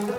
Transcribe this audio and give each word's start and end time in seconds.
Welcome 0.00 0.14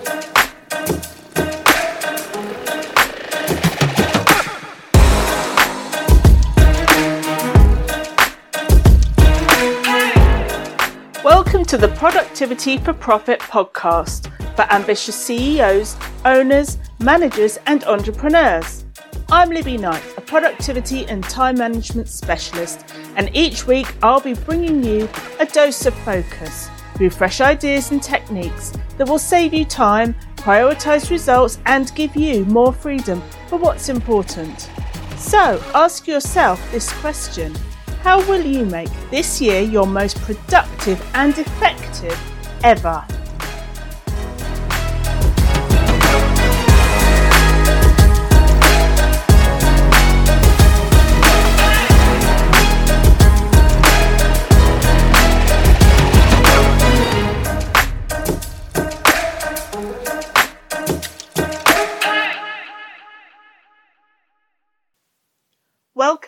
to 11.66 11.78
the 11.78 11.88
Productivity 11.98 12.78
for 12.78 12.94
Profit 12.94 13.40
podcast 13.40 14.32
for 14.56 14.72
ambitious 14.72 15.16
CEOs, 15.16 15.98
owners, 16.26 16.78
managers, 17.00 17.58
and 17.66 17.84
entrepreneurs. 17.86 18.86
I'm 19.32 19.50
Libby 19.50 19.78
Knight, 19.78 20.04
a 20.16 20.22
productivity 20.22 21.08
and 21.08 21.24
time 21.24 21.58
management 21.58 22.08
specialist, 22.08 22.86
and 23.16 23.36
each 23.36 23.66
week 23.66 23.92
I'll 24.04 24.22
be 24.22 24.36
bringing 24.36 24.84
you 24.84 25.10
a 25.40 25.48
dose 25.48 25.88
of 25.88 25.96
focus 25.96 26.70
through 27.02 27.10
fresh 27.10 27.42
ideas 27.42 27.90
and 27.90 28.04
techniques 28.04 28.74
that 29.00 29.10
will 29.10 29.18
save 29.18 29.56
you 29.56 29.66
time, 29.66 30.14
prioritize 30.36 31.10
results, 31.10 31.58
and 31.66 31.92
give 31.96 32.16
you 32.16 32.46
more 32.46 32.72
freedom 32.72 33.20
for 33.48 33.58
what's 33.58 33.90
important. 33.90 34.70
So 35.18 35.60
ask 35.74 36.08
yourself 36.08 36.62
this 36.72 36.94
question 37.02 37.56
How 38.04 38.20
will 38.30 38.46
you 38.46 38.68
make 38.68 38.92
this 39.10 39.42
year 39.42 39.62
your 39.62 39.88
most 39.88 40.16
productive 40.22 41.04
and 41.16 41.36
effective 41.36 42.20
ever? 42.64 43.04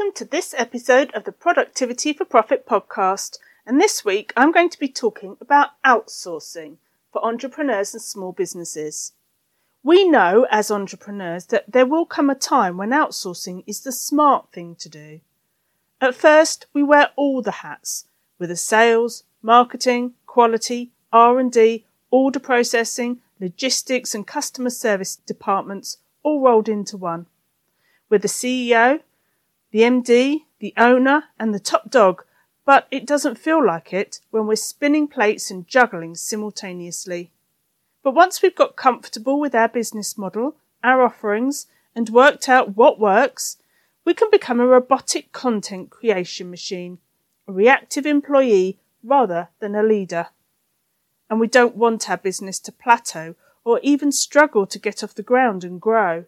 Welcome 0.03 0.15
to 0.15 0.31
this 0.31 0.53
episode 0.57 1.13
of 1.13 1.23
the 1.23 1.31
Productivity 1.31 2.11
for 2.11 2.25
Profit 2.25 2.67
podcast. 2.67 3.37
And 3.65 3.79
this 3.79 4.03
week 4.03 4.33
I'm 4.35 4.51
going 4.51 4.67
to 4.69 4.77
be 4.77 4.89
talking 4.89 5.37
about 5.39 5.81
outsourcing 5.85 6.75
for 7.13 7.23
entrepreneurs 7.23 7.93
and 7.93 8.03
small 8.03 8.33
businesses. 8.33 9.13
We 9.81 10.05
know 10.05 10.45
as 10.51 10.69
entrepreneurs 10.69 11.45
that 11.45 11.71
there 11.71 11.85
will 11.85 12.05
come 12.05 12.29
a 12.29 12.35
time 12.35 12.75
when 12.75 12.89
outsourcing 12.89 13.63
is 13.65 13.79
the 13.79 13.93
smart 13.93 14.51
thing 14.51 14.75
to 14.79 14.89
do. 14.89 15.21
At 16.01 16.15
first, 16.15 16.65
we 16.73 16.83
wear 16.83 17.11
all 17.15 17.41
the 17.41 17.63
hats 17.63 18.07
with 18.37 18.49
the 18.49 18.57
sales, 18.57 19.23
marketing, 19.41 20.15
quality, 20.25 20.91
R&D, 21.13 21.85
order 22.11 22.39
processing, 22.41 23.21
logistics 23.39 24.13
and 24.13 24.27
customer 24.27 24.69
service 24.69 25.15
departments 25.15 25.99
all 26.23 26.41
rolled 26.41 26.67
into 26.67 26.97
one. 26.97 27.27
With 28.09 28.21
the 28.21 28.27
CEO, 28.27 28.99
the 29.73 29.81
MD, 29.81 30.43
the 30.59 30.73
owner, 30.77 31.23
and 31.39 31.53
the 31.53 31.59
top 31.59 31.89
dog, 31.89 32.23
but 32.63 32.88
it 32.91 33.07
doesn't 33.07 33.39
feel 33.39 33.66
like 33.66 33.91
it 33.91 34.19
when 34.30 34.45
we're 34.45 34.55
spinning 34.55 35.07
plates 35.07 35.49
and 35.49 35.67
juggling 35.67 36.13
simultaneously. 36.13 37.31
But 38.03 38.13
once 38.13 38.41
we've 38.41 38.55
got 38.55 38.75
comfortable 38.75 39.39
with 39.39 39.55
our 39.55 39.67
business 39.67 40.15
model, 40.15 40.57
our 40.83 41.02
offerings, 41.02 41.65
and 41.95 42.07
worked 42.09 42.47
out 42.47 42.77
what 42.77 42.99
works, 42.99 43.57
we 44.05 44.13
can 44.13 44.30
become 44.30 44.59
a 44.59 44.67
robotic 44.67 45.31
content 45.31 45.89
creation 45.89 46.52
machine, 46.52 46.99
a 47.47 47.52
reactive 47.52 48.05
employee 48.05 48.77
rather 49.03 49.49
than 49.59 49.73
a 49.73 49.81
leader. 49.81 50.27
And 51.31 51.39
we 51.39 51.47
don't 51.47 51.75
want 51.75 52.11
our 52.11 52.17
business 52.17 52.59
to 52.59 52.71
plateau 52.71 53.33
or 53.65 53.80
even 53.81 54.11
struggle 54.11 54.67
to 54.67 54.77
get 54.77 55.03
off 55.03 55.15
the 55.15 55.23
ground 55.23 55.63
and 55.63 55.81
grow. 55.81 56.25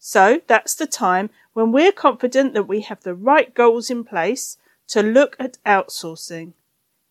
So 0.00 0.40
that's 0.48 0.74
the 0.74 0.86
time 0.86 1.30
when 1.58 1.72
we're 1.72 1.90
confident 1.90 2.54
that 2.54 2.68
we 2.68 2.82
have 2.82 3.02
the 3.02 3.16
right 3.16 3.52
goals 3.52 3.90
in 3.90 4.04
place 4.04 4.58
to 4.86 5.02
look 5.02 5.34
at 5.40 5.58
outsourcing, 5.66 6.52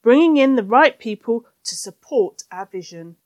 bringing 0.01 0.37
in 0.37 0.55
the 0.55 0.63
right 0.63 0.97
people 0.97 1.43
to 1.65 1.75
support 1.75 2.43
our 2.49 2.65
vision. 2.65 3.17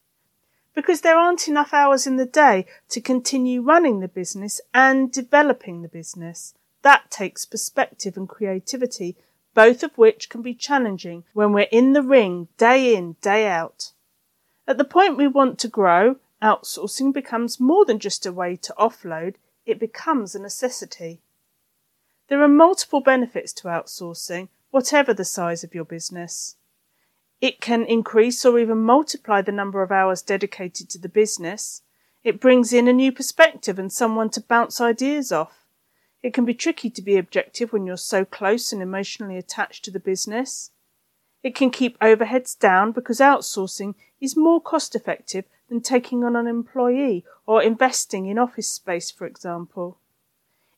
Because 0.74 1.02
there 1.02 1.16
aren't 1.16 1.48
enough 1.48 1.76
hours 1.76 2.08
in 2.08 2.16
the 2.16 2.26
day 2.26 2.66
to 2.90 3.00
continue 3.00 3.62
running 3.62 4.00
the 4.00 4.08
business 4.08 4.62
and 4.74 5.12
developing 5.12 5.84
the 5.84 5.88
business. 5.88 6.56
That 6.82 7.12
takes 7.12 7.46
perspective 7.46 8.18
and 8.18 8.28
creativity, 8.28 9.16
both 9.54 9.84
of 9.84 9.96
which 10.00 10.28
can 10.28 10.42
be 10.42 10.56
challenging 10.56 11.24
when 11.34 11.54
we're 11.54 11.68
in 11.72 11.94
the 11.94 12.02
ring 12.02 12.48
day 12.58 12.96
in, 12.96 13.16
day 13.22 13.48
out. 13.48 13.92
At 14.68 14.80
the 14.80 14.86
point 14.86 15.18
we 15.18 15.28
want 15.28 15.60
to 15.60 15.68
grow, 15.68 16.16
outsourcing 16.42 17.14
becomes 17.14 17.60
more 17.60 17.86
than 17.86 18.00
just 18.00 18.26
a 18.26 18.34
way 18.34 18.56
to 18.56 18.74
offload, 18.76 19.36
it 19.66 19.80
becomes 19.80 20.36
a 20.36 20.40
necessity. 20.40 21.22
There 22.28 22.42
are 22.42 22.48
multiple 22.48 23.02
benefits 23.02 23.54
to 23.54 23.68
outsourcing, 23.68 24.50
whatever 24.70 25.14
the 25.14 25.26
size 25.26 25.64
of 25.64 25.76
your 25.76 25.86
business. 25.86 26.56
It 27.42 27.60
can 27.60 27.86
increase 27.86 28.46
or 28.46 28.60
even 28.60 28.78
multiply 28.80 29.42
the 29.42 29.52
number 29.52 29.82
of 29.82 29.92
hours 29.92 30.22
dedicated 30.22 30.90
to 30.90 31.00
the 31.00 31.10
business. 31.10 31.82
It 32.24 32.40
brings 32.40 32.72
in 32.72 32.88
a 32.88 32.94
new 32.94 33.12
perspective 33.12 33.80
and 33.80 33.92
someone 33.92 34.30
to 34.32 34.42
bounce 34.42 34.80
ideas 34.80 35.32
off. 35.32 35.66
It 36.22 36.34
can 36.34 36.46
be 36.46 36.54
tricky 36.54 36.92
to 36.92 37.02
be 37.02 37.18
objective 37.18 37.74
when 37.74 37.86
you're 37.86 37.98
so 37.98 38.24
close 38.24 38.72
and 38.72 38.82
emotionally 38.82 39.38
attached 39.38 39.84
to 39.86 39.92
the 39.92 40.00
business. 40.00 40.70
It 41.44 41.56
can 41.56 41.72
keep 41.72 41.98
overheads 42.00 42.58
down 42.58 42.92
because 42.92 43.20
outsourcing 43.20 43.96
is 44.20 44.38
more 44.38 44.62
cost 44.62 44.96
effective 44.96 45.46
than 45.70 45.82
taking 45.82 46.24
on 46.24 46.36
an 46.36 46.48
employee 46.48 47.26
or 47.46 47.64
investing 47.64 48.28
in 48.28 48.38
office 48.38 48.68
space, 48.68 49.10
for 49.10 49.26
example. 49.26 49.98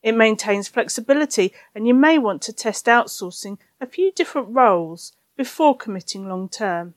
It 0.01 0.15
maintains 0.15 0.67
flexibility 0.67 1.53
and 1.73 1.87
you 1.87 1.93
may 1.93 2.17
want 2.17 2.41
to 2.43 2.53
test 2.53 2.85
outsourcing 2.85 3.57
a 3.81 3.87
few 3.87 4.11
different 4.11 4.49
roles 4.49 5.13
before 5.35 5.75
committing 5.75 6.27
long 6.27 6.47
term. 6.49 6.93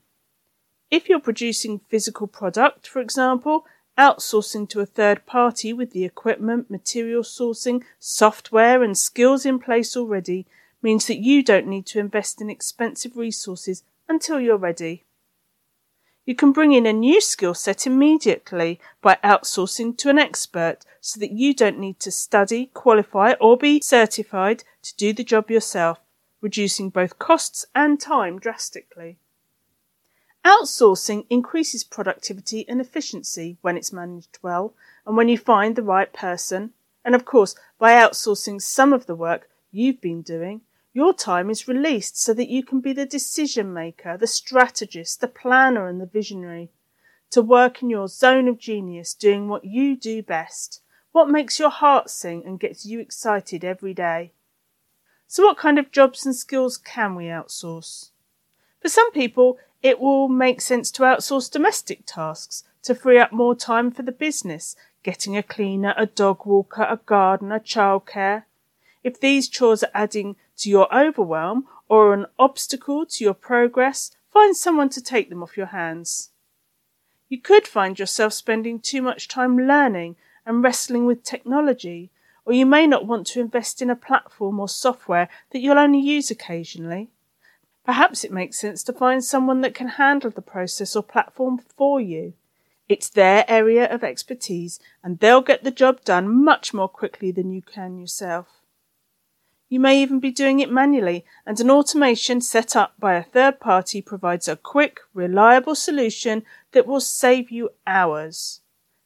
If 0.90 1.08
you're 1.08 1.20
producing 1.20 1.80
physical 1.88 2.26
product, 2.26 2.86
for 2.86 3.00
example, 3.00 3.66
outsourcing 3.98 4.68
to 4.68 4.80
a 4.80 4.86
third 4.86 5.26
party 5.26 5.72
with 5.72 5.92
the 5.92 6.04
equipment, 6.04 6.70
material 6.70 7.22
sourcing, 7.22 7.82
software 7.98 8.82
and 8.82 8.96
skills 8.96 9.46
in 9.46 9.58
place 9.58 9.96
already 9.96 10.46
means 10.82 11.06
that 11.06 11.18
you 11.18 11.42
don't 11.42 11.66
need 11.66 11.86
to 11.86 11.98
invest 11.98 12.40
in 12.40 12.50
expensive 12.50 13.16
resources 13.16 13.82
until 14.08 14.40
you're 14.40 14.56
ready. 14.56 15.04
You 16.26 16.34
can 16.34 16.50
bring 16.50 16.72
in 16.72 16.86
a 16.86 16.92
new 16.92 17.20
skill 17.20 17.54
set 17.54 17.86
immediately 17.86 18.80
by 19.00 19.18
outsourcing 19.22 19.96
to 19.98 20.10
an 20.10 20.18
expert 20.18 20.78
so 21.00 21.20
that 21.20 21.30
you 21.30 21.54
don't 21.54 21.78
need 21.78 22.00
to 22.00 22.10
study, 22.10 22.66
qualify, 22.74 23.34
or 23.40 23.56
be 23.56 23.80
certified 23.80 24.64
to 24.82 24.96
do 24.96 25.12
the 25.12 25.22
job 25.22 25.50
yourself, 25.52 26.00
reducing 26.40 26.90
both 26.90 27.20
costs 27.20 27.64
and 27.76 28.00
time 28.00 28.40
drastically. 28.40 29.18
Outsourcing 30.44 31.26
increases 31.30 31.84
productivity 31.84 32.68
and 32.68 32.80
efficiency 32.80 33.58
when 33.62 33.76
it's 33.76 33.92
managed 33.92 34.38
well 34.42 34.74
and 35.06 35.16
when 35.16 35.28
you 35.28 35.38
find 35.38 35.76
the 35.76 35.82
right 35.82 36.12
person. 36.12 36.72
And 37.04 37.14
of 37.14 37.24
course, 37.24 37.54
by 37.78 37.92
outsourcing 37.92 38.60
some 38.60 38.92
of 38.92 39.06
the 39.06 39.14
work 39.14 39.48
you've 39.76 40.00
been 40.00 40.22
doing, 40.22 40.62
your 40.92 41.12
time 41.12 41.50
is 41.50 41.68
released 41.68 42.20
so 42.20 42.32
that 42.32 42.48
you 42.48 42.64
can 42.64 42.80
be 42.80 42.92
the 42.92 43.04
decision 43.04 43.72
maker, 43.72 44.16
the 44.16 44.26
strategist, 44.26 45.20
the 45.20 45.28
planner, 45.28 45.86
and 45.86 46.00
the 46.00 46.06
visionary. 46.06 46.70
To 47.32 47.42
work 47.42 47.82
in 47.82 47.90
your 47.90 48.08
zone 48.08 48.48
of 48.48 48.58
genius, 48.58 49.12
doing 49.12 49.48
what 49.48 49.64
you 49.64 49.96
do 49.96 50.22
best, 50.22 50.80
what 51.12 51.28
makes 51.28 51.58
your 51.58 51.70
heart 51.70 52.08
sing 52.08 52.42
and 52.46 52.58
gets 52.58 52.86
you 52.86 53.00
excited 53.00 53.64
every 53.64 53.92
day. 53.92 54.32
So, 55.26 55.44
what 55.44 55.58
kind 55.58 55.78
of 55.78 55.90
jobs 55.90 56.24
and 56.24 56.34
skills 56.34 56.78
can 56.78 57.14
we 57.14 57.24
outsource? 57.24 58.10
For 58.80 58.88
some 58.88 59.10
people, 59.12 59.58
it 59.82 59.98
will 59.98 60.28
make 60.28 60.60
sense 60.60 60.90
to 60.92 61.02
outsource 61.02 61.50
domestic 61.50 62.06
tasks 62.06 62.64
to 62.84 62.94
free 62.94 63.18
up 63.18 63.32
more 63.32 63.54
time 63.54 63.90
for 63.90 64.02
the 64.02 64.12
business, 64.12 64.76
getting 65.02 65.36
a 65.36 65.42
cleaner, 65.42 65.92
a 65.96 66.06
dog 66.06 66.46
walker, 66.46 66.82
a 66.82 67.00
gardener, 67.04 67.58
childcare. 67.58 68.44
If 69.06 69.20
these 69.20 69.48
chores 69.48 69.84
are 69.84 69.90
adding 69.94 70.34
to 70.56 70.68
your 70.68 70.92
overwhelm 70.92 71.68
or 71.88 72.12
an 72.12 72.26
obstacle 72.40 73.06
to 73.06 73.22
your 73.22 73.34
progress, 73.34 74.10
find 74.32 74.56
someone 74.56 74.88
to 74.88 75.00
take 75.00 75.30
them 75.30 75.44
off 75.44 75.56
your 75.56 75.66
hands. 75.66 76.30
You 77.28 77.40
could 77.40 77.68
find 77.68 78.00
yourself 78.00 78.32
spending 78.32 78.80
too 78.80 79.00
much 79.02 79.28
time 79.28 79.56
learning 79.56 80.16
and 80.44 80.60
wrestling 80.60 81.06
with 81.06 81.22
technology, 81.22 82.10
or 82.44 82.52
you 82.52 82.66
may 82.66 82.88
not 82.88 83.06
want 83.06 83.28
to 83.28 83.40
invest 83.40 83.80
in 83.80 83.90
a 83.90 83.94
platform 83.94 84.58
or 84.58 84.68
software 84.68 85.28
that 85.52 85.60
you'll 85.60 85.78
only 85.78 86.00
use 86.00 86.32
occasionally. 86.32 87.08
Perhaps 87.84 88.24
it 88.24 88.32
makes 88.32 88.58
sense 88.58 88.82
to 88.82 88.92
find 88.92 89.24
someone 89.24 89.60
that 89.60 89.72
can 89.72 89.86
handle 90.02 90.32
the 90.32 90.42
process 90.42 90.96
or 90.96 91.04
platform 91.04 91.58
for 91.76 92.00
you. 92.00 92.32
It's 92.88 93.08
their 93.08 93.44
area 93.46 93.88
of 93.88 94.02
expertise 94.02 94.80
and 95.04 95.20
they'll 95.20 95.42
get 95.42 95.62
the 95.62 95.70
job 95.70 96.02
done 96.02 96.44
much 96.44 96.74
more 96.74 96.88
quickly 96.88 97.30
than 97.30 97.52
you 97.52 97.62
can 97.62 97.98
yourself. 97.98 98.55
You 99.68 99.80
may 99.80 100.00
even 100.00 100.20
be 100.20 100.30
doing 100.30 100.60
it 100.60 100.70
manually, 100.70 101.24
and 101.44 101.58
an 101.58 101.70
automation 101.70 102.40
set 102.40 102.76
up 102.76 102.94
by 103.00 103.14
a 103.14 103.24
third 103.24 103.58
party 103.58 104.00
provides 104.00 104.46
a 104.46 104.56
quick, 104.56 105.00
reliable 105.12 105.74
solution 105.74 106.44
that 106.70 106.86
will 106.86 107.00
save 107.00 107.50
you 107.50 107.70
hours. 107.86 108.60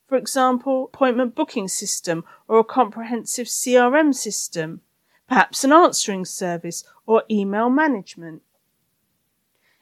For 0.07 0.19
example, 0.19 0.91
appointment 0.93 1.35
booking 1.35 1.69
system 1.69 2.25
or 2.47 2.59
a 2.59 2.65
comprehensive 2.65 3.47
CRM 3.47 4.15
system, 4.15 4.83
perhaps 5.29 5.65
an 5.65 5.73
answering 5.73 6.27
service 6.27 6.85
or 7.07 7.23
email 7.31 7.71
management. 7.71 8.43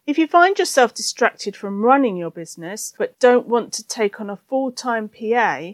If 0.07 0.17
you 0.17 0.27
find 0.27 0.59
yourself 0.59 0.95
distracted 0.95 1.57
from 1.57 1.83
running 1.83 2.17
your 2.17 2.31
business 2.31 2.95
but 2.97 3.19
don't 3.19 3.49
want 3.49 3.73
to 3.75 3.87
take 3.87 4.21
on 4.21 4.31
a 4.31 4.37
full-time 4.37 5.09
PA, 5.09 5.73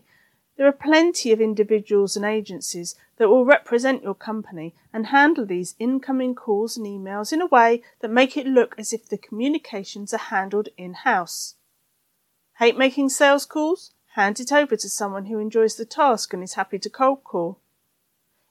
there 0.57 0.67
are 0.67 0.73
plenty 0.73 1.33
of 1.33 1.41
individuals 1.41 2.17
and 2.17 2.25
agencies 2.25 2.95
that 3.17 3.29
will 3.29 3.45
represent 3.45 4.03
your 4.03 4.15
company 4.15 4.75
and 4.93 5.07
handle 5.07 5.45
these 5.45 5.75
incoming 5.79 6.35
calls 6.35 6.77
and 6.77 6.87
emails 6.87 7.33
in 7.33 7.41
a 7.41 7.47
way 7.47 7.83
that 8.01 8.11
make 8.11 8.37
it 8.37 8.47
look 8.47 8.75
as 8.79 8.93
if 8.93 9.09
the 9.09 9.19
communications 9.19 10.15
are 10.15 10.19
handled 10.19 10.69
in-house. 10.77 11.55
Hate 12.59 12.79
making 12.79 13.09
sales 13.09 13.47
calls? 13.47 13.91
Hand 14.15 14.39
it 14.39 14.53
over 14.53 14.77
to 14.77 14.89
someone 14.89 15.27
who 15.27 15.41
enjoys 15.41 15.75
the 15.75 15.85
task 15.85 16.33
and 16.33 16.43
is 16.43 16.55
happy 16.55 16.79
to 16.79 16.89
cold 16.89 17.25
call. 17.25 17.59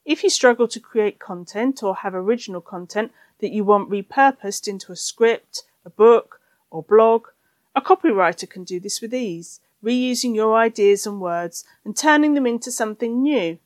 If 0.03 0.23
you 0.23 0.29
struggle 0.29 0.67
to 0.67 0.79
create 0.81 1.19
content 1.19 1.81
or 1.81 1.95
have 1.95 2.13
original 2.13 2.59
content 2.59 3.13
that 3.39 3.53
you 3.53 3.63
want 3.63 3.89
repurposed 3.89 4.67
into 4.67 4.91
a 4.91 4.97
script, 4.97 5.63
a 5.85 5.89
book, 5.89 6.41
or 6.69 6.83
blog, 6.83 7.27
a 7.73 7.81
copywriter 7.81 8.49
can 8.49 8.65
do 8.65 8.81
this 8.81 9.01
with 9.01 9.13
ease, 9.13 9.61
reusing 9.83 10.33
your 10.35 10.55
ideas 10.55 11.05
and 11.05 11.19
words 11.19 11.65
and 11.83 11.95
turning 11.97 12.33
them 12.33 12.45
into 12.45 12.71
something 12.71 13.21
new 13.21 13.59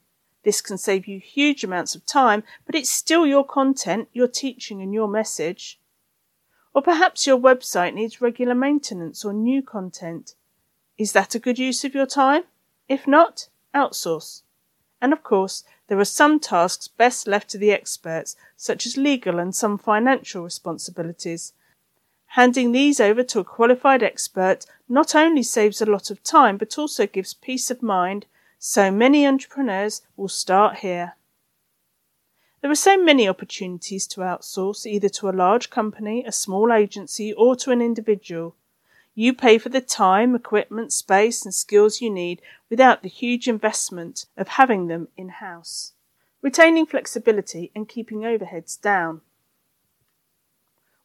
this 0.47 0.61
can 0.61 0.77
save 0.77 1.07
you 1.07 1.19
huge 1.19 1.65
amounts 1.65 1.93
of 1.93 2.05
time, 2.05 2.41
but 2.65 2.73
it's 2.73 2.89
still 2.89 3.25
your 3.27 3.45
content, 3.45 4.07
your 4.13 4.29
teaching, 4.29 4.81
and 4.81 4.93
your 4.93 5.09
message. 5.09 5.77
Or 6.73 6.81
perhaps 6.81 7.27
your 7.27 7.37
website 7.37 7.93
needs 7.93 8.21
regular 8.21 8.55
maintenance 8.55 9.25
or 9.25 9.33
new 9.33 9.61
content. 9.61 10.35
Is 10.97 11.11
that 11.11 11.35
a 11.35 11.39
good 11.39 11.59
use 11.59 11.83
of 11.83 11.93
your 11.93 12.05
time? 12.05 12.43
If 12.87 13.05
not, 13.05 13.49
outsource. 13.75 14.43
And 15.01 15.11
of 15.11 15.21
course, 15.21 15.65
there 15.87 15.99
are 15.99 16.05
some 16.05 16.39
tasks 16.39 16.87
best 16.87 17.27
left 17.27 17.49
to 17.49 17.57
the 17.57 17.71
experts, 17.71 18.37
such 18.55 18.85
as 18.85 18.95
legal 18.95 19.39
and 19.39 19.53
some 19.53 19.77
financial 19.77 20.45
responsibilities. 20.45 21.51
Handing 22.31 22.71
these 22.71 22.99
over 22.99 23.23
to 23.23 23.39
a 23.39 23.43
qualified 23.43 24.03
expert 24.03 24.65
not 24.87 25.15
only 25.15 25.43
saves 25.43 25.81
a 25.81 25.85
lot 25.85 26.11
of 26.11 26.23
time, 26.23 26.57
but 26.57 26.77
also 26.77 27.07
gives 27.07 27.33
peace 27.33 27.71
of 27.71 27.81
mind 27.81 28.25
so 28.59 28.91
many 28.91 29.25
entrepreneurs 29.25 30.01
will 30.15 30.27
start 30.27 30.77
here. 30.77 31.15
There 32.61 32.71
are 32.71 32.75
so 32.75 32.97
many 32.97 33.27
opportunities 33.27 34.07
to 34.07 34.21
outsource 34.21 34.85
either 34.85 35.09
to 35.09 35.29
a 35.29 35.31
large 35.31 35.69
company, 35.69 36.23
a 36.25 36.31
small 36.31 36.73
agency, 36.73 37.31
or 37.31 37.55
to 37.57 37.71
an 37.71 37.81
individual. 37.81 38.55
You 39.13 39.33
pay 39.33 39.57
for 39.57 39.69
the 39.69 39.81
time, 39.81 40.35
equipment, 40.35 40.91
space, 40.91 41.45
and 41.45 41.53
skills 41.53 42.01
you 42.01 42.09
need 42.09 42.41
without 42.69 43.03
the 43.03 43.09
huge 43.09 43.47
investment 43.47 44.25
of 44.35 44.47
having 44.47 44.87
them 44.87 45.07
in 45.15 45.29
house, 45.29 45.93
retaining 46.41 46.85
flexibility 46.85 47.71
and 47.75 47.87
keeping 47.87 48.21
overheads 48.21 48.79
down. 48.79 49.21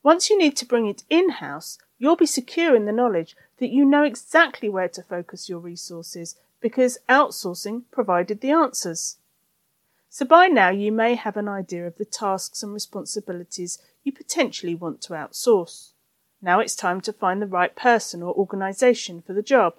Once 0.03 0.29
you 0.29 0.37
need 0.37 0.57
to 0.57 0.67
bring 0.67 0.87
it 0.87 1.05
in 1.09 1.31
house, 1.31 1.79
you'll 1.99 2.17
be 2.17 2.27
secure 2.27 2.75
in 2.75 2.87
the 2.87 2.93
knowledge 2.93 3.37
that 3.59 3.71
you 3.71 3.85
know 3.85 4.03
exactly 4.03 4.69
where 4.69 4.89
to 4.89 5.03
focus 5.03 5.49
your 5.49 5.61
resources 5.61 6.35
because 6.61 6.99
outsourcing 7.09 7.83
provided 7.91 8.41
the 8.41 8.51
answers. 8.51 9.19
So 10.09 10.27
by 10.27 10.49
now 10.49 10.71
you 10.71 10.93
may 10.93 11.15
have 11.15 11.37
an 11.37 11.49
idea 11.49 11.87
of 11.87 11.97
the 11.97 12.05
tasks 12.05 12.63
and 12.63 12.75
responsibilities 12.75 13.79
you 14.03 14.13
potentially 14.13 14.75
want 14.75 15.01
to 15.03 15.13
outsource. 15.13 15.93
Now 16.43 16.59
it's 16.59 16.75
time 16.75 17.01
to 17.03 17.13
find 17.13 17.41
the 17.41 17.47
right 17.47 17.75
person 17.75 18.23
or 18.23 18.35
organisation 18.35 19.23
for 19.23 19.33
the 19.33 19.43
job. 19.43 19.77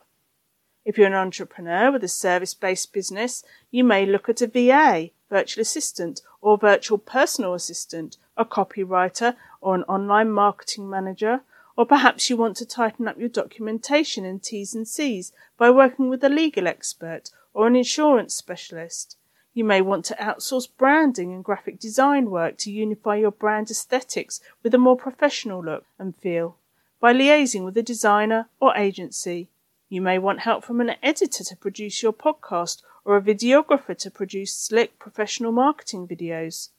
If 0.85 0.97
you're 0.97 1.07
an 1.07 1.13
entrepreneur 1.13 1.91
with 1.91 2.03
a 2.03 2.07
service 2.07 2.53
based 2.53 2.93
business, 2.93 3.43
you 3.69 3.83
may 3.83 4.05
look 4.05 4.27
at 4.29 4.41
a 4.41 4.47
VA, 4.47 5.11
virtual 5.29 5.61
assistant, 5.61 6.21
or 6.41 6.57
virtual 6.57 6.97
personal 6.97 7.53
assistant, 7.53 8.17
a 8.37 8.45
copywriter, 8.45 9.35
or 9.61 9.75
an 9.75 9.83
online 9.83 10.31
marketing 10.31 10.89
manager, 10.89 11.41
or 11.75 11.85
perhaps 11.85 12.29
you 12.29 12.37
want 12.37 12.57
to 12.57 12.65
tighten 12.65 13.07
up 13.07 13.17
your 13.17 13.29
documentation 13.29 14.25
and 14.25 14.43
T's 14.43 14.75
and 14.75 14.87
C's 14.87 15.31
by 15.57 15.69
working 15.69 16.09
with 16.09 16.23
a 16.23 16.29
legal 16.29 16.67
expert 16.67 17.31
or 17.53 17.67
an 17.67 17.75
insurance 17.75 18.33
specialist. 18.33 19.17
You 19.53 19.63
may 19.63 19.81
want 19.81 20.05
to 20.05 20.15
outsource 20.15 20.67
branding 20.77 21.31
and 21.31 21.43
graphic 21.43 21.79
design 21.79 22.31
work 22.31 22.57
to 22.59 22.71
unify 22.71 23.17
your 23.17 23.31
brand 23.31 23.69
aesthetics 23.69 24.41
with 24.63 24.73
a 24.73 24.79
more 24.79 24.97
professional 24.97 25.63
look 25.63 25.85
and 25.99 26.15
feel 26.15 26.57
by 26.99 27.13
liaising 27.13 27.65
with 27.65 27.77
a 27.77 27.83
designer 27.83 28.47
or 28.59 28.75
agency. 28.75 29.49
You 29.89 30.01
may 30.01 30.17
want 30.17 30.39
help 30.39 30.63
from 30.63 30.81
an 30.81 30.95
editor 31.03 31.43
to 31.43 31.55
produce 31.55 32.01
your 32.01 32.13
podcast 32.13 32.81
or 33.05 33.17
a 33.17 33.21
videographer 33.21 33.95
to 33.97 34.09
produce 34.09 34.55
slick 34.55 34.97
professional 34.97 35.51
marketing 35.51 36.07
videos. 36.07 36.69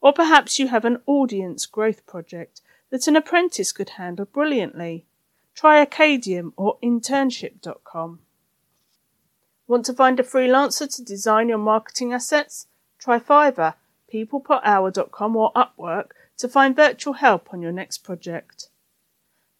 Or 0.00 0.12
perhaps 0.12 0.58
you 0.58 0.68
have 0.68 0.84
an 0.84 0.98
audience 1.06 1.66
growth 1.66 2.06
project 2.06 2.60
that 2.90 3.08
an 3.08 3.16
apprentice 3.16 3.72
could 3.72 3.90
handle 3.90 4.24
brilliantly. 4.24 5.06
Try 5.54 5.80
Acadium 5.80 6.52
or 6.56 6.78
internship.com. 6.82 8.20
Want 9.66 9.84
to 9.86 9.92
find 9.92 10.18
a 10.18 10.22
freelancer 10.22 10.94
to 10.96 11.04
design 11.04 11.48
your 11.48 11.58
marketing 11.58 12.12
assets? 12.12 12.68
Try 12.98 13.18
Fiverr, 13.18 13.74
peopleperhour.com 14.12 15.36
or 15.36 15.52
Upwork 15.52 16.10
to 16.38 16.48
find 16.48 16.74
virtual 16.74 17.14
help 17.14 17.52
on 17.52 17.60
your 17.60 17.72
next 17.72 17.98
project. 17.98 18.68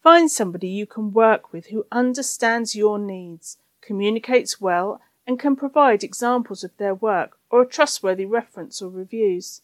Find 0.02 0.31
somebody 0.31 0.69
you 0.69 0.87
can 0.87 1.12
work 1.12 1.52
with 1.52 1.67
who 1.67 1.87
understands 1.90 2.76
your 2.76 2.99
needs, 2.99 3.58
communicates 3.82 4.61
well, 4.61 5.00
and 5.26 5.38
can 5.38 5.56
provide 5.56 6.02
examples 6.02 6.64
of 6.64 6.75
their 6.79 6.94
work 6.94 7.38
or 7.50 7.61
a 7.61 7.67
trustworthy 7.67 8.25
reference 8.25 8.81
or 8.81 8.88
reviews. 8.88 9.61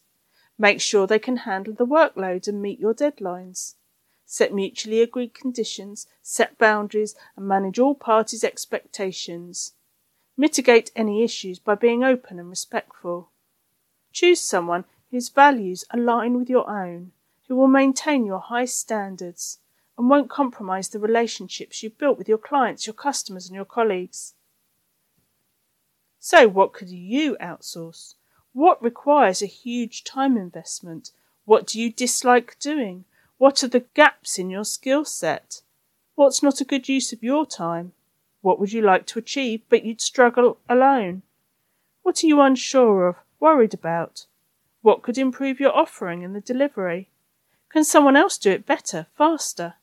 Make 0.57 0.79
sure 0.79 1.05
they 1.05 1.19
can 1.19 1.37
handle 1.37 1.73
the 1.73 1.85
workload 1.85 2.47
and 2.47 2.61
meet 2.61 2.79
your 2.79 2.93
deadlines. 2.93 3.75
Set 4.25 4.53
mutually 4.53 5.01
agreed 5.01 5.33
conditions, 5.33 6.07
set 6.21 6.57
boundaries, 6.57 7.15
and 7.35 7.47
manage 7.47 7.77
all 7.77 7.93
parties' 7.93 8.43
expectations. 8.43 9.73
Mitigate 10.37 10.91
any 10.95 11.23
issues 11.23 11.59
by 11.59 11.75
being 11.75 12.03
open 12.03 12.39
and 12.39 12.49
respectful. 12.49 13.29
Choose 14.11 14.41
someone 14.41 14.85
whose 15.11 15.29
values 15.29 15.85
align 15.91 16.37
with 16.37 16.49
your 16.49 16.69
own, 16.69 17.11
who 17.47 17.55
will 17.55 17.67
maintain 17.67 18.25
your 18.25 18.39
high 18.39 18.65
standards 18.65 19.59
and 19.97 20.09
won't 20.09 20.29
compromise 20.29 20.89
the 20.89 20.99
relationships 20.99 21.83
you've 21.83 21.97
built 21.97 22.17
with 22.17 22.27
your 22.27 22.37
clients, 22.37 22.87
your 22.87 22.93
customers, 22.93 23.47
and 23.47 23.55
your 23.55 23.65
colleagues. 23.65 24.33
So, 26.19 26.47
what 26.47 26.73
could 26.73 26.89
you 26.89 27.37
outsource? 27.39 28.15
What 28.55 28.81
requires 28.81 29.41
a 29.41 29.47
huge 29.47 30.05
time 30.05 30.37
investment? 30.37 31.11
What 31.43 31.67
do 31.67 31.77
you 31.77 31.91
dislike 31.91 32.57
doing? 32.57 33.03
What 33.37 33.61
are 33.65 33.67
the 33.67 33.83
gaps 33.93 34.39
in 34.39 34.49
your 34.49 34.63
skill 34.63 35.03
set? 35.03 35.61
What's 36.15 36.41
not 36.41 36.61
a 36.61 36.63
good 36.63 36.87
use 36.87 37.11
of 37.11 37.21
your 37.21 37.45
time? 37.45 37.91
What 38.39 38.57
would 38.57 38.71
you 38.71 38.81
like 38.81 39.07
to 39.07 39.19
achieve 39.19 39.63
but 39.67 39.83
you'd 39.83 39.99
struggle 39.99 40.57
alone? 40.69 41.23
What 42.01 42.23
are 42.23 42.27
you 42.27 42.39
unsure 42.39 43.09
of, 43.09 43.15
worried 43.41 43.73
about? 43.73 44.25
What 44.81 45.01
could 45.01 45.17
improve 45.17 45.59
your 45.59 45.75
offering 45.75 46.23
and 46.23 46.33
the 46.33 46.39
delivery? 46.39 47.09
Can 47.67 47.83
someone 47.83 48.15
else 48.15 48.37
do 48.37 48.51
it 48.51 48.65
better, 48.65 49.07
faster? 49.17 49.73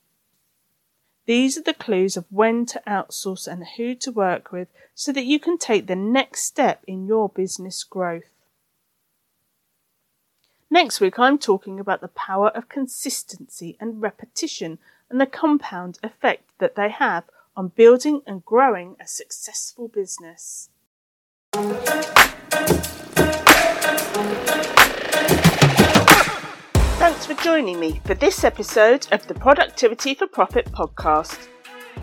These 1.26 1.58
are 1.58 1.62
the 1.62 1.74
clues 1.74 2.16
of 2.16 2.24
when 2.30 2.64
to 2.66 2.80
outsource 2.86 3.46
and 3.46 3.66
who 3.76 3.94
to 3.96 4.10
work 4.10 4.50
with 4.50 4.68
so 4.94 5.12
that 5.12 5.26
you 5.26 5.38
can 5.38 5.58
take 5.58 5.88
the 5.88 5.94
next 5.94 6.44
step 6.44 6.82
in 6.86 7.06
your 7.06 7.28
business 7.28 7.84
growth. 7.84 8.31
Next 10.72 11.02
week, 11.02 11.18
I'm 11.18 11.36
talking 11.36 11.78
about 11.78 12.00
the 12.00 12.08
power 12.08 12.48
of 12.48 12.70
consistency 12.70 13.76
and 13.78 14.00
repetition 14.00 14.78
and 15.10 15.20
the 15.20 15.26
compound 15.26 15.98
effect 16.02 16.44
that 16.60 16.76
they 16.76 16.88
have 16.88 17.24
on 17.54 17.68
building 17.68 18.22
and 18.26 18.42
growing 18.42 18.96
a 18.98 19.06
successful 19.06 19.88
business. 19.88 20.70
Thanks 26.96 27.26
for 27.26 27.34
joining 27.44 27.78
me 27.78 28.00
for 28.06 28.14
this 28.14 28.42
episode 28.42 29.06
of 29.12 29.26
the 29.26 29.34
Productivity 29.34 30.14
for 30.14 30.26
Profit 30.26 30.72
podcast. 30.72 31.48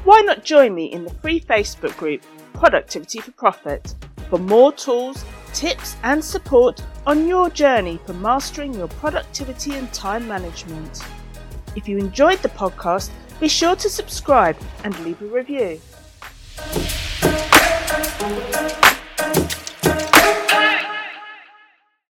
Why 0.03 0.21
not 0.21 0.43
join 0.43 0.75
me 0.75 0.85
in 0.85 1.05
the 1.05 1.13
free 1.15 1.39
Facebook 1.39 1.97
group 1.97 2.21
Productivity 2.53 3.19
for 3.19 3.31
Profit 3.31 3.95
for 4.29 4.37
more 4.37 4.71
tools 4.71 5.25
tips 5.53 5.97
and 6.03 6.23
support 6.23 6.83
on 7.09 7.27
your 7.27 7.49
journey 7.49 7.99
for 8.05 8.13
mastering 8.13 8.71
your 8.71 8.87
productivity 8.87 9.73
and 9.73 9.91
time 9.91 10.27
management. 10.27 11.03
If 11.75 11.87
you 11.87 11.97
enjoyed 11.97 12.37
the 12.43 12.49
podcast, 12.49 13.09
be 13.39 13.47
sure 13.47 13.75
to 13.77 13.89
subscribe 13.89 14.55
and 14.83 14.95
leave 14.99 15.19
a 15.23 15.25
review. 15.25 15.81